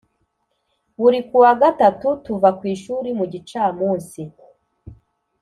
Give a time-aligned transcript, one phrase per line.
[0.99, 4.21] Buri kuwa gatatu tuva ku ishuli mu gicamunsi